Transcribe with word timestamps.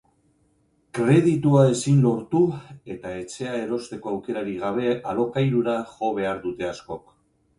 Kreditua 0.99 1.65
ezin 1.73 1.99
lortu 2.05 2.39
eta 2.95 3.11
etxea 3.25 3.53
erosteko 3.65 4.13
aukerarik 4.15 4.59
gabe 4.63 4.97
alokairura 5.13 5.75
jo 5.99 6.13
behar 6.21 6.41
dute 6.47 6.69
askok. 6.73 7.17